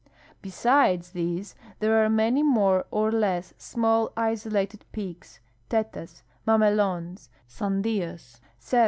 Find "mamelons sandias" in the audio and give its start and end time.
6.47-8.39